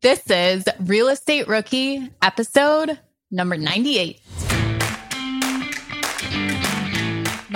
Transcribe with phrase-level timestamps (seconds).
[0.00, 3.00] This is Real Estate Rookie episode
[3.32, 4.20] number 98.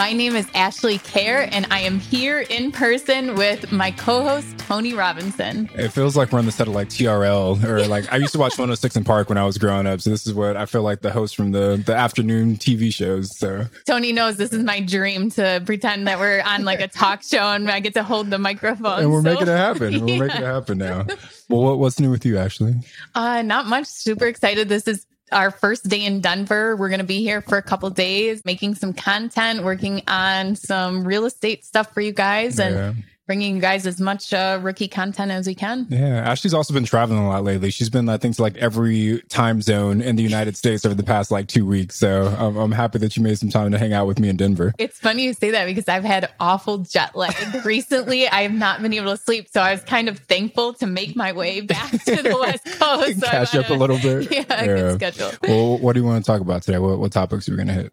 [0.03, 4.59] My name is Ashley Kehr, and I am here in person with my co host,
[4.59, 5.71] Tony Robinson.
[5.77, 8.41] It feels like we're on the set of like TRL, or like I used to
[8.41, 10.01] watch 106 & Park when I was growing up.
[10.01, 13.39] So this is what I feel like the host from the, the afternoon TV shows.
[13.39, 17.23] So Tony knows this is my dream to pretend that we're on like a talk
[17.23, 19.03] show and I get to hold the microphone.
[19.03, 19.93] And we're so, making it happen.
[20.05, 20.19] We're yeah.
[20.19, 21.07] making it happen now.
[21.49, 22.75] Well, what, what's new with you, Ashley?
[23.15, 23.87] Uh, not much.
[23.87, 24.69] Super excited.
[24.69, 26.77] This is our first day in Denver.
[26.77, 31.05] We're going to be here for a couple days, making some content, working on some
[31.05, 32.93] real estate stuff for you guys, and Yeah.
[33.33, 35.87] Bringing you guys as much uh, rookie content as we can.
[35.89, 37.71] Yeah, Ashley's also been traveling a lot lately.
[37.71, 41.03] She's been, I think, to like every time zone in the United States over the
[41.03, 41.97] past like two weeks.
[41.99, 44.37] So I'm, I'm happy that you made some time to hang out with me in
[44.37, 44.75] Denver.
[44.77, 48.29] It's funny you say that because I've had awful jet lag recently.
[48.29, 51.17] I have not been able to sleep, so I was kind of thankful to make
[51.17, 53.19] my way back to the West Coast.
[53.19, 54.31] So Catch up a little bit.
[54.31, 54.95] Yeah, Yeah.
[54.97, 55.31] schedule.
[55.49, 56.79] Well, what do you want to talk about today?
[56.79, 57.93] What, what topics are we going to hit?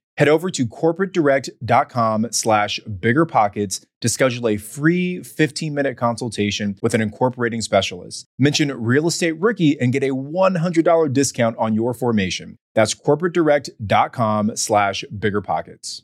[0.21, 7.59] Head over to corporatedirect.com slash biggerpockets to schedule a free 15-minute consultation with an incorporating
[7.59, 8.27] specialist.
[8.37, 12.59] Mention Real Estate Rookie and get a $100 discount on your formation.
[12.75, 16.03] That's corporatedirect.com slash biggerpockets.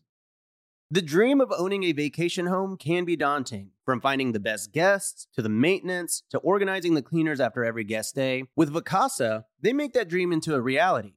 [0.89, 3.69] The dream of owning a vacation home can be daunting.
[3.85, 8.15] From finding the best guests, to the maintenance, to organizing the cleaners after every guest
[8.15, 11.16] day, with Vacasa, they make that dream into a reality.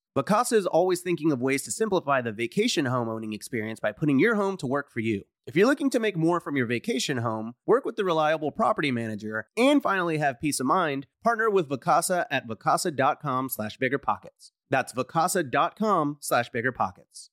[0.17, 4.19] Vacasa is always thinking of ways to simplify the vacation home owning experience by putting
[4.19, 5.23] your home to work for you.
[5.47, 8.91] If you're looking to make more from your vacation home, work with the reliable property
[8.91, 14.51] manager, and finally have peace of mind, partner with Vacasa at vacasa.com slash biggerpockets.
[14.69, 17.29] That's vacasa.com slash biggerpockets.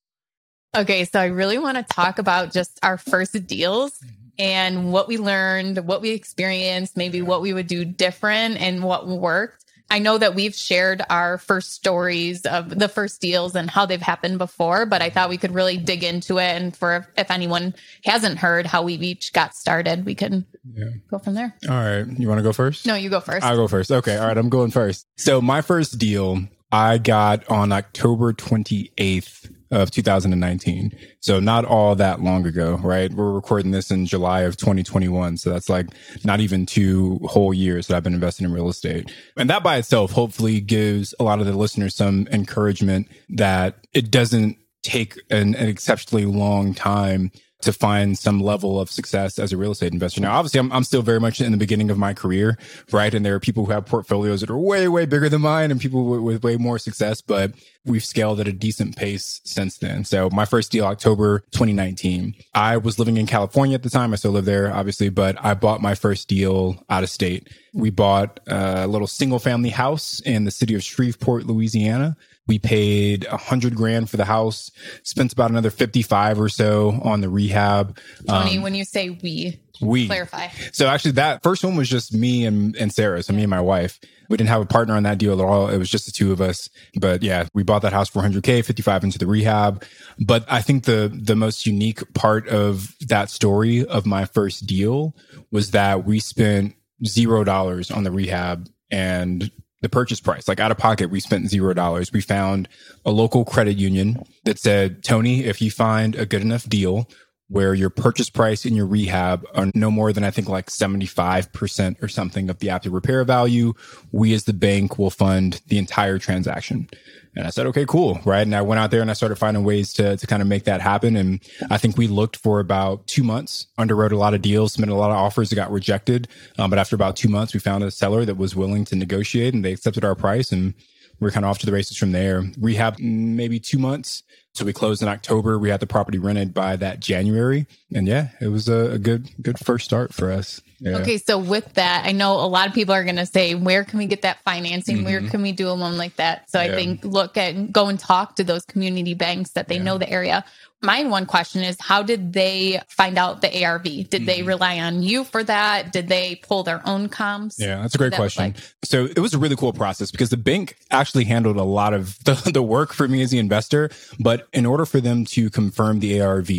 [0.73, 4.13] Okay, so I really want to talk about just our first deals mm-hmm.
[4.37, 9.05] and what we learned, what we experienced, maybe what we would do different and what
[9.05, 9.65] worked.
[9.91, 14.01] I know that we've shared our first stories of the first deals and how they've
[14.01, 16.43] happened before, but I thought we could really dig into it.
[16.61, 17.73] And for if anyone
[18.05, 20.45] hasn't heard how we each got started, we can
[20.75, 20.89] Yeah.
[21.09, 21.55] go from there.
[21.67, 22.05] All right.
[22.19, 22.85] You want to go first?
[22.85, 23.43] No, you go first.
[23.45, 23.91] I'll go first.
[23.91, 24.15] Okay.
[24.17, 24.37] All right.
[24.37, 25.07] I'm going first.
[25.17, 30.97] So my first deal I got on October 28th of 2019.
[31.19, 33.13] So not all that long ago, right?
[33.13, 35.37] We're recording this in July of 2021.
[35.37, 35.87] So that's like
[36.23, 39.11] not even two whole years that I've been investing in real estate.
[39.37, 44.11] And that by itself hopefully gives a lot of the listeners some encouragement that it
[44.11, 49.57] doesn't take an, an exceptionally long time to find some level of success as a
[49.57, 50.21] real estate investor.
[50.21, 52.57] Now, obviously, I'm, I'm still very much in the beginning of my career,
[52.91, 53.13] right?
[53.13, 55.79] And there are people who have portfolios that are way, way bigger than mine and
[55.79, 57.21] people with, with way more success.
[57.21, 57.53] But
[57.85, 60.05] we've scaled at a decent pace since then.
[60.05, 64.13] So my first deal, October 2019, I was living in California at the time.
[64.13, 67.49] I still live there, obviously, but I bought my first deal out of state.
[67.73, 72.15] We bought uh, a little single family house in the city of Shreveport, Louisiana.
[72.49, 74.71] We paid a hundred grand for the house,
[75.03, 77.95] spent about another 55 or so on the rehab.
[78.27, 80.47] Tony, um, when you say we, we clarify.
[80.71, 83.21] So actually that first one was just me and, and Sarah.
[83.21, 83.99] So me and my wife,
[84.29, 85.69] we didn't have a partner on that deal at all.
[85.69, 86.71] It was just the two of us.
[86.95, 89.85] But yeah, we bought that house for 100k, 55 into the rehab.
[90.19, 95.15] But I think the, the most unique part of that story of my first deal
[95.51, 96.73] was that we spent
[97.05, 99.51] zero dollars on the rehab and
[99.81, 100.47] the purchase price.
[100.47, 102.11] Like out of pocket, we spent zero dollars.
[102.11, 102.67] We found
[103.05, 107.09] a local credit union that said, Tony, if you find a good enough deal
[107.49, 112.01] where your purchase price and your rehab are no more than I think like 75%
[112.01, 113.73] or something of the after repair value,
[114.11, 116.87] we as the bank will fund the entire transaction.
[117.35, 118.19] And I said, okay, cool.
[118.23, 118.41] Right.
[118.41, 120.65] And I went out there and I started finding ways to, to kind of make
[120.65, 121.15] that happen.
[121.15, 124.93] And I think we looked for about two months, underwrote a lot of deals, submitted
[124.93, 126.27] a lot of offers that got rejected.
[126.57, 129.53] Um, but after about two months, we found a seller that was willing to negotiate
[129.53, 130.73] and they accepted our price and
[131.19, 132.43] we're kind of off to the races from there.
[132.59, 134.23] Rehab maybe two months.
[134.53, 135.57] So we closed in October.
[135.57, 137.67] We had the property rented by that January.
[137.93, 140.61] And yeah, it was a, a good, good first start for us.
[140.79, 140.97] Yeah.
[140.97, 141.17] Okay.
[141.17, 143.99] So with that, I know a lot of people are going to say, where can
[143.99, 144.97] we get that financing?
[144.97, 145.05] Mm-hmm.
[145.05, 146.49] Where can we do a loan like that?
[146.49, 146.71] So yeah.
[146.71, 149.83] I think look at, go and talk to those community banks that they yeah.
[149.83, 150.45] know the area.
[150.81, 153.83] My one question is how did they find out the ARV?
[153.83, 154.25] Did mm-hmm.
[154.25, 155.91] they rely on you for that?
[155.91, 157.59] Did they pull their own comps?
[157.59, 158.45] Yeah, that's a great question.
[158.45, 158.55] Like?
[158.85, 162.17] So it was a really cool process because the bank actually handled a lot of
[162.23, 163.89] the, the work for me as the investor.
[164.21, 166.49] But in order for them to confirm the ARV,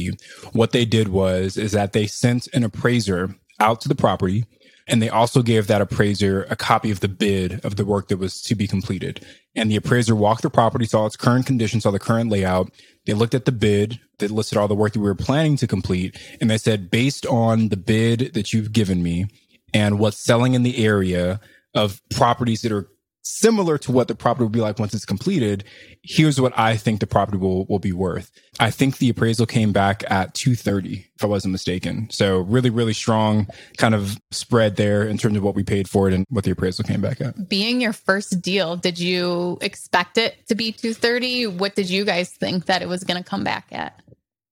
[0.52, 4.44] what they did was, is that they sent an appraiser out to the property.
[4.86, 8.18] And they also gave that appraiser a copy of the bid of the work that
[8.18, 9.24] was to be completed.
[9.54, 12.72] And the appraiser walked the property, saw its current condition, saw the current layout.
[13.06, 15.68] They looked at the bid that listed all the work that we were planning to
[15.68, 16.18] complete.
[16.40, 19.26] And they said, based on the bid that you've given me
[19.72, 21.40] and what's selling in the area
[21.74, 22.88] of properties that are
[23.22, 25.64] similar to what the property will be like once it's completed.
[26.02, 28.30] Here's what I think the property will, will be worth.
[28.58, 32.08] I think the appraisal came back at 230, if I wasn't mistaken.
[32.10, 33.46] So really, really strong
[33.76, 36.50] kind of spread there in terms of what we paid for it and what the
[36.52, 37.48] appraisal came back at.
[37.48, 41.46] Being your first deal, did you expect it to be 230?
[41.48, 44.00] What did you guys think that it was going to come back at?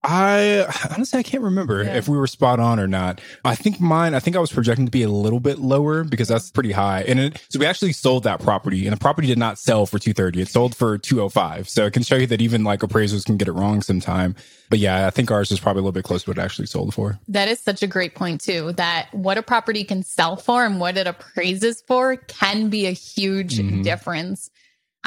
[0.02, 0.64] I
[0.94, 1.96] honestly I can't remember yeah.
[1.96, 3.20] if we were spot on or not.
[3.44, 4.14] I think mine.
[4.14, 7.02] I think I was projecting to be a little bit lower because that's pretty high.
[7.02, 9.98] And it, so we actually sold that property, and the property did not sell for
[9.98, 10.40] two thirty.
[10.40, 11.68] It sold for two oh five.
[11.68, 14.36] So it can show you that even like appraisers can get it wrong sometime.
[14.70, 16.66] But yeah, I think ours is probably a little bit close to what it actually
[16.66, 17.18] sold for.
[17.26, 18.72] That is such a great point too.
[18.74, 22.92] That what a property can sell for and what it appraises for can be a
[22.92, 23.82] huge mm-hmm.
[23.82, 24.50] difference.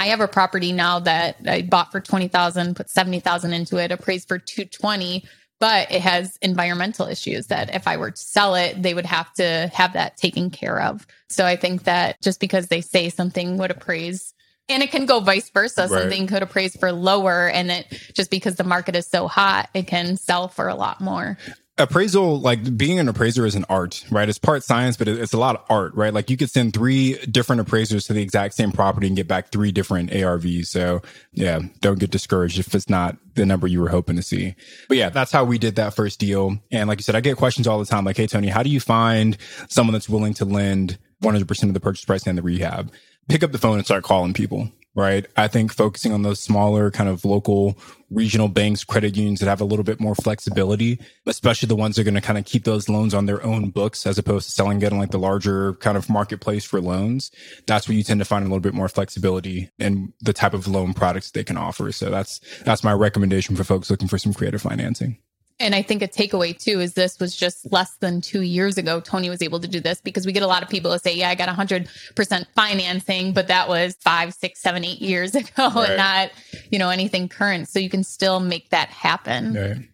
[0.02, 4.28] I have a property now that I bought for 20,000, put 70,000 into it, appraised
[4.28, 5.24] for 220,
[5.60, 9.32] but it has environmental issues that if I were to sell it, they would have
[9.34, 11.06] to have that taken care of.
[11.30, 14.34] So I think that just because they say something would appraise
[14.70, 15.82] and it can go vice versa.
[15.82, 16.02] Right.
[16.02, 19.86] Something could appraise for lower and it just because the market is so hot, it
[19.86, 21.38] can sell for a lot more
[21.78, 24.28] appraisal like being an appraiser is an art right?
[24.28, 26.14] It's part science but it's a lot of art right?
[26.14, 29.52] Like you could send three different appraisers to the exact same property and get back
[29.52, 31.02] three different arvs so
[31.32, 34.56] yeah don't get discouraged if it's not the number you were hoping to see.
[34.88, 36.58] But yeah that's how we did that first deal.
[36.72, 38.70] And like you said i get questions all the time like hey tony how do
[38.70, 39.38] you find
[39.70, 42.92] someone that's willing to lend 100% of the purchase price and the rehab?
[43.30, 45.26] Pick up the phone and start calling people right?
[45.38, 47.78] I think focusing on those smaller kind of local
[48.10, 52.02] regional banks, credit unions that have a little bit more flexibility, especially the ones that
[52.02, 54.52] are going to kind of keep those loans on their own books as opposed to
[54.52, 57.32] selling it on like the larger kind of marketplace for loans.
[57.68, 60.68] That's where you tend to find a little bit more flexibility in the type of
[60.68, 61.92] loan products they can offer.
[61.94, 65.20] So that's, that's my recommendation for folks looking for some creative financing.
[65.60, 69.00] And I think a takeaway too is this was just less than two years ago.
[69.00, 71.16] Tony was able to do this because we get a lot of people to say,
[71.16, 75.90] yeah, I got 100% financing, but that was five, six, seven, eight years ago right.
[75.90, 76.32] and not,
[76.72, 77.68] you know, anything current.
[77.68, 79.54] So you can still make that happen.
[79.54, 79.90] Right.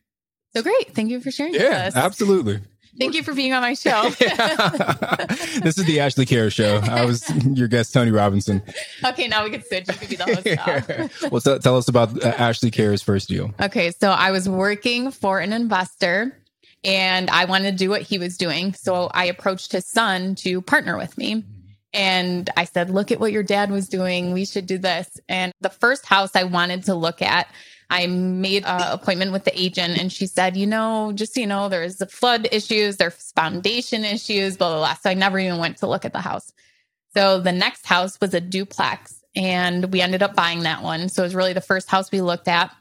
[0.55, 0.95] So great.
[0.95, 1.53] Thank you for sharing.
[1.53, 2.61] Yeah, absolutely.
[2.99, 4.09] Thank you for being on my show.
[5.61, 6.81] this is the Ashley Kehr Show.
[6.83, 8.61] I was your guest, Tony Robinson.
[9.05, 9.87] Okay, now we can switch.
[9.87, 11.31] You can be the host.
[11.31, 13.53] well, so, tell us about uh, Ashley Kehr's first deal.
[13.61, 16.35] Okay, so I was working for an investor
[16.83, 18.73] and I wanted to do what he was doing.
[18.73, 21.43] So I approached his son to partner with me.
[21.93, 24.33] And I said, Look at what your dad was doing.
[24.33, 25.19] We should do this.
[25.29, 27.47] And the first house I wanted to look at
[27.89, 31.47] I made an appointment with the agent and she said, you know, just so you
[31.47, 34.93] know, there's the flood issues, there's foundation issues, blah, blah, blah.
[34.95, 36.51] So I never even went to look at the house.
[37.15, 41.07] So the next house was a duplex and we ended up buying that one.
[41.07, 42.75] So it was really the first house we looked at.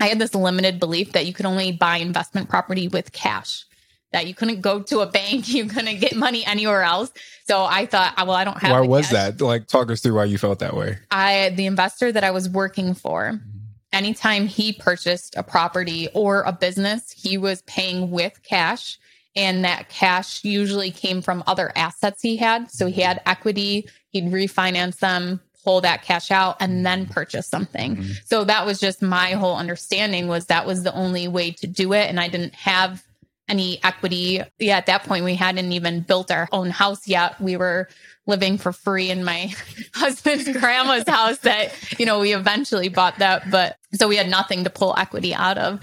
[0.00, 3.64] I had this limited belief that you could only buy investment property with cash,
[4.12, 7.12] that you couldn't go to a bank, you couldn't get money anywhere else.
[7.44, 8.72] So I thought, well, I don't have.
[8.72, 9.12] Why was cash.
[9.12, 9.40] that?
[9.40, 10.98] Like, talk us through why you felt that way.
[11.10, 13.59] I, the investor that I was working for, mm-hmm.
[13.92, 18.98] Anytime he purchased a property or a business, he was paying with cash.
[19.36, 22.70] And that cash usually came from other assets he had.
[22.70, 27.96] So he had equity, he'd refinance them, pull that cash out, and then purchase something.
[27.96, 28.12] Mm-hmm.
[28.24, 31.92] So that was just my whole understanding was that was the only way to do
[31.92, 32.08] it.
[32.08, 33.04] And I didn't have
[33.48, 34.42] any equity.
[34.58, 37.40] Yeah, at that point, we hadn't even built our own house yet.
[37.40, 37.88] We were
[38.26, 39.52] living for free in my
[39.94, 43.50] husband's grandma's house that, you know, we eventually bought that.
[43.50, 45.80] But so we had nothing to pull equity out of.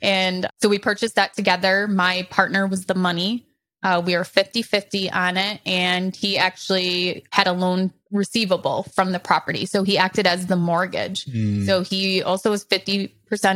[0.00, 1.86] And so we purchased that together.
[1.88, 3.46] My partner was the money.
[3.82, 5.60] Uh, we were 50 50 on it.
[5.66, 9.66] And he actually had a loan receivable from the property.
[9.66, 11.26] So he acted as the mortgage.
[11.66, 13.10] So he also was 50%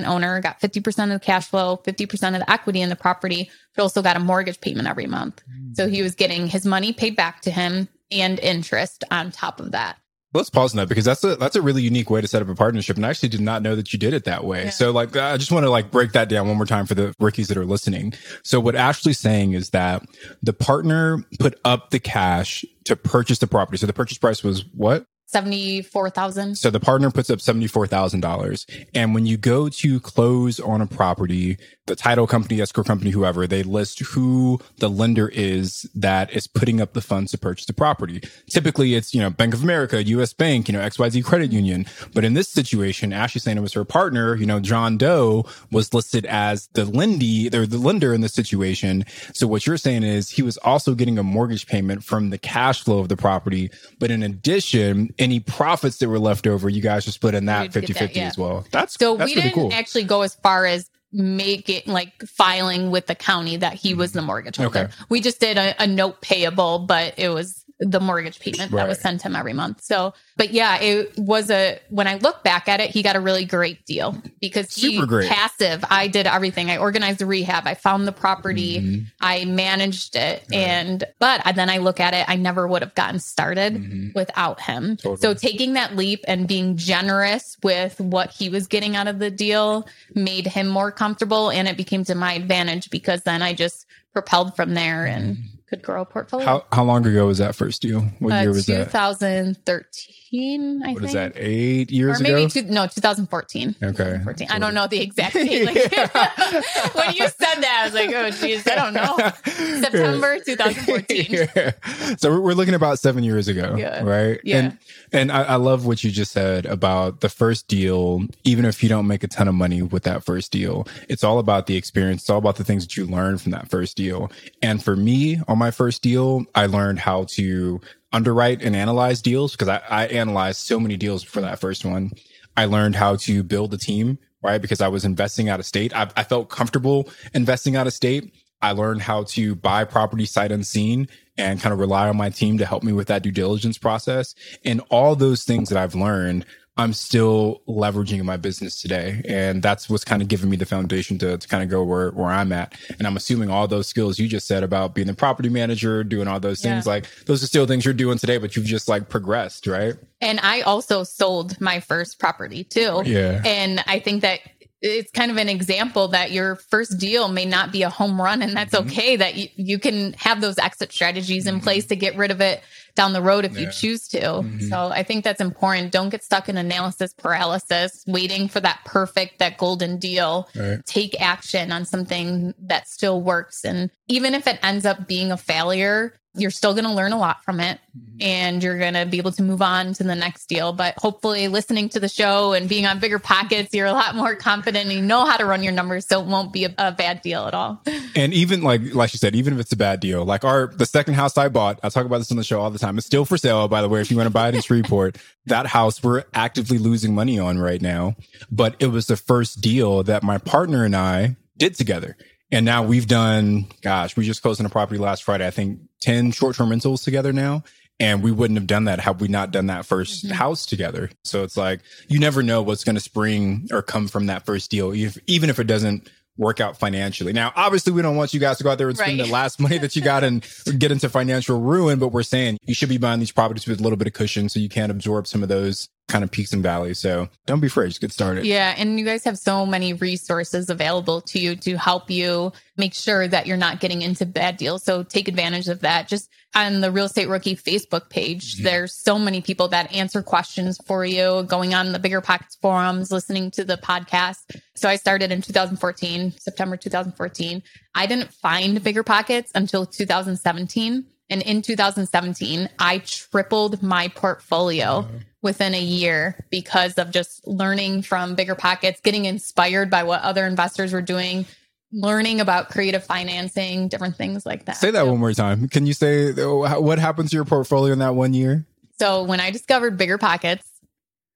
[0.07, 3.83] owner, got 50% of the cash flow, 50% of the equity in the property, but
[3.83, 5.43] also got a mortgage payment every month.
[5.75, 9.73] So he was getting his money paid back to him and interest on top of
[9.73, 9.97] that.
[10.35, 12.49] Let's pause on that because that's a that's a really unique way to set up
[12.49, 14.65] a partnership, and I actually did not know that you did it that way.
[14.65, 14.71] Yeah.
[14.71, 17.15] So, like, I just want to like break that down one more time for the
[17.21, 18.15] rookies that are listening.
[18.43, 20.03] So, what Ashley's saying is that
[20.43, 23.79] the partner put up the cash to purchase the property.
[23.79, 25.07] So, the purchase price was what?
[25.27, 26.57] 74,000.
[26.57, 28.87] So the partner puts up $74,000.
[28.95, 33.47] And when you go to close on a property, the title company, escrow company, whoever,
[33.47, 37.73] they list who the lender is that is putting up the funds to purchase the
[37.73, 38.23] property.
[38.49, 41.87] Typically it's, you know, Bank of America, US Bank, you know, XYZ credit union.
[42.15, 45.93] But in this situation, Ashley saying it was her partner, you know, John Doe was
[45.93, 49.05] listed as the lendy, or the lender in this situation.
[49.35, 52.83] So what you're saying is he was also getting a mortgage payment from the cash
[52.83, 53.71] flow of the property.
[53.99, 57.63] But in addition, any profits that were left over, you guys just split in that
[57.63, 58.27] We'd get 50 that, 50 yeah.
[58.27, 58.65] as well.
[58.71, 59.73] That's, So that's we really didn't cool.
[59.73, 64.13] actually go as far as make it like filing with the county that he was
[64.13, 64.81] the mortgage holder.
[64.81, 64.93] Okay.
[65.09, 68.97] We just did a, a note payable, but it was the mortgage payment that was
[68.97, 69.03] Right.
[69.03, 69.83] sent him every month.
[69.83, 73.21] So, but yeah, it was a, when I look back at it, he got a
[73.21, 75.29] really great deal because he Super great.
[75.29, 75.85] passive.
[75.91, 76.71] I did everything.
[76.71, 77.67] I organized the rehab.
[77.67, 78.81] I found the property.
[78.81, 79.07] Mhm.
[79.21, 80.45] I managed it.
[80.53, 84.15] And, but then I look at it, I never would have gotten started Mhm.
[84.15, 84.97] without him.
[84.97, 85.17] Totally.
[85.19, 89.31] So taking that leap and being generous with what he was getting out of the
[89.31, 93.85] deal made him more comfortable and it became to my advantage because then I just
[94.15, 95.37] propelled from there and
[95.77, 96.47] could grow a portfolio.
[96.47, 98.01] How, how long ago was that first deal?
[98.19, 98.85] What Uh, year was that?
[98.87, 101.05] 2013, I What think.
[101.09, 101.33] is that?
[101.37, 102.29] Eight years ago.
[102.31, 102.61] Or maybe ago?
[102.61, 103.69] two, no, 2014.
[103.83, 103.93] okay.
[103.93, 104.49] 2014.
[104.51, 105.67] I don't know the exact date.
[105.67, 105.93] Like,
[106.95, 109.17] when you said that, I was like, oh, geez, I don't know.
[109.81, 111.27] September 2014.
[111.57, 112.17] Yeah.
[112.19, 114.03] So we're, we're looking about seven years ago, Yeah.
[114.03, 114.41] right?
[114.45, 114.57] Yeah.
[114.59, 114.79] And
[115.13, 118.23] and I, I love what you just said about the first deal.
[118.45, 121.39] Even if you don't make a ton of money with that first deal, it's all
[121.39, 122.23] about the experience.
[122.23, 124.33] It's all about the things that you learn from that first deal.
[124.63, 127.81] And for me, on my first deal, I learned how to
[128.15, 132.13] underwrite and analyze deals because I, I analyzed so many deals for that first one.
[132.57, 134.63] I learned how to build a team, right?
[134.63, 135.95] Because I was investing out of state.
[135.95, 138.33] I, I felt comfortable investing out of state.
[138.63, 142.57] I learned how to buy property sight unseen and kind of rely on my team
[142.59, 144.35] to help me with that due diligence process.
[144.65, 149.23] And all those things that I've learned, I'm still leveraging my business today.
[149.29, 152.11] And that's what's kind of given me the foundation to, to kind of go where,
[152.11, 152.75] where I'm at.
[152.99, 156.27] And I'm assuming all those skills you just said about being the property manager, doing
[156.27, 156.93] all those things, Yeah.
[156.93, 159.95] like those are still things you're doing today, but you've just like progressed, right?
[160.21, 163.03] And I also sold my first property too.
[163.05, 163.41] Yeah.
[163.45, 164.41] And I think that
[164.87, 168.43] it's kind of an example that your first deal may not be a home run
[168.43, 168.89] and that's Mm-hmm.
[168.91, 172.41] okay that you, you can have those exit strategies in place to get rid of
[172.43, 172.63] it
[172.95, 174.21] down the road if you choose to.
[174.21, 174.69] Mhm.
[174.69, 175.93] So I think that's important.
[175.93, 180.49] Don't get stuck in analysis paralysis, waiting for that perfect, that golden deal.
[180.55, 180.85] Right.
[180.87, 183.65] Take action on something that still works.
[183.65, 187.19] And even if it ends up being a failure, you're still going to learn a
[187.19, 187.79] lot from it
[188.21, 190.73] and you're going to be able to move on to the next deal.
[190.73, 194.35] But hopefully, listening to the show and being on bigger pockets, you're a lot more
[194.35, 196.07] confident and you know how to run your numbers.
[196.07, 197.83] So it won't be a, a bad deal at all.
[198.17, 200.87] And even like like you said, even if it's a bad deal, like our the
[200.87, 202.84] second house I bought, I talk about this on the show all the time.
[202.99, 204.01] It's still for sale, by the way.
[204.01, 207.59] If you want to buy it in Shreveport, that house we're actively losing money on
[207.59, 208.17] right now.
[208.51, 212.17] But it was the first deal that my partner and I did together.
[212.53, 215.47] And now we've done, gosh, we just closed on a property last Friday.
[215.47, 217.65] I think 10 short term rentals together now.
[218.01, 220.33] And we wouldn't have done that had we not done that 1st Mhm.
[220.33, 221.11] house together.
[221.23, 224.71] So it's like, you never know what's going to spring or come from that first
[224.71, 227.33] deal, if, even if it doesn't work out financially.
[227.33, 229.27] Now, obviously, we don't want you guys to go out there and spend Right.
[229.27, 230.45] the last money that you got and
[230.79, 233.83] get into financial ruin, but we're saying you should be buying these properties with a
[233.83, 236.63] little bit of cushion so you can absorb some of those kind of peaks and
[236.63, 236.99] valleys.
[236.99, 238.45] So don't be afraid, just get started.
[238.45, 238.75] Yeah.
[238.77, 243.27] And you guys have so many resources available to you to help you make sure
[243.27, 244.85] that you're not getting into bad deals.
[244.85, 246.07] So take advantage of that.
[246.07, 248.65] Just on the Real Estate Rookie Facebook page, mm-hmm.
[248.65, 253.11] there's so many people that answer questions for you, going on the Bigger Pockets forums,
[253.11, 254.61] listening to the podcast.
[254.75, 257.63] So I started in 2014, September 2014.
[257.95, 261.07] I didn't find Bigger Pockets until 2017.
[261.31, 265.09] And in 2017, I tripled my portfolio
[265.45, 270.47] within a year because of just learning from bigger pockets, getting inspired by what other
[270.47, 271.47] investors were doing,
[271.93, 274.79] learning about creative financing, different things like that.
[274.79, 275.69] Say that so, one more time.
[275.69, 278.67] Can you say oh, what happened to your portfolio in that one year?
[278.99, 280.67] So when I discovered bigger pockets,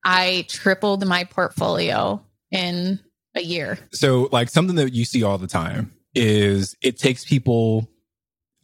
[0.05, 2.99] I tripled my portfolio in
[3.35, 3.79] a year.
[3.93, 7.89] So like something that you see all the time is it takes people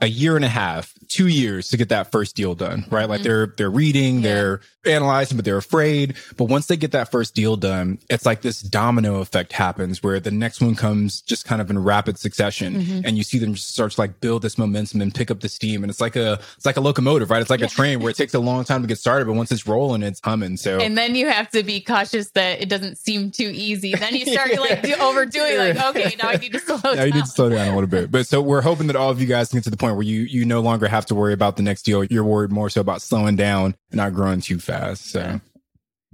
[0.00, 3.08] a year and a half, two years to get that first deal done, right?
[3.08, 3.28] Like mm-hmm.
[3.28, 4.22] they're, they're reading, yeah.
[4.22, 6.16] they're analyzing, but they're afraid.
[6.36, 10.18] But once they get that first deal done, it's like this domino effect happens where
[10.18, 13.00] the next one comes just kind of in rapid succession mm-hmm.
[13.04, 15.84] and you see them start to like build this momentum and pick up the steam.
[15.84, 17.40] And it's like a, it's like a locomotive, right?
[17.40, 17.66] It's like yeah.
[17.66, 20.02] a train where it takes a long time to get started, but once it's rolling,
[20.02, 20.56] it's humming.
[20.56, 23.94] So, and then you have to be cautious that it doesn't seem too easy.
[23.94, 26.96] Then you start like do, overdoing like, okay, now I need to slow down.
[26.96, 28.10] Now you need to slow down a little bit.
[28.10, 30.02] But so we're hoping that all of you guys can get to the point where
[30.02, 32.04] you you no longer have to worry about the next deal.
[32.04, 35.10] You're worried more so about slowing down and not growing too fast.
[35.10, 35.40] So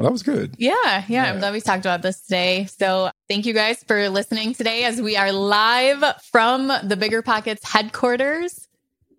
[0.00, 0.54] well, that was good.
[0.56, 1.24] Yeah, yeah, yeah.
[1.30, 2.64] I'm glad we talked about this today.
[2.64, 7.60] So thank you guys for listening today as we are live from the Bigger Pockets
[7.70, 8.66] headquarters.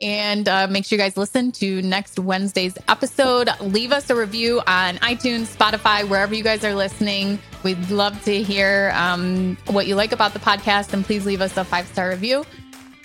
[0.02, 3.50] And uh, make sure you guys listen to next Wednesday's episode.
[3.60, 7.38] Leave us a review on iTunes, Spotify, wherever you guys are listening.
[7.62, 11.56] We'd love to hear um, what you like about the podcast, and please leave us
[11.58, 12.44] a five star review.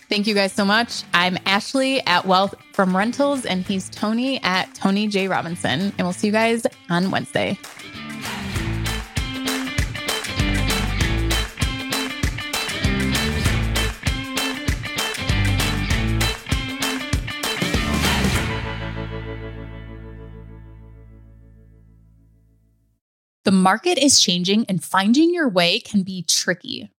[0.09, 1.03] Thank you guys so much.
[1.13, 5.27] I'm Ashley at Wealth from Rentals, and he's Tony at Tony J.
[5.27, 5.81] Robinson.
[5.81, 7.59] And we'll see you guys on Wednesday.
[23.43, 26.91] The market is changing and finding your way can be tricky.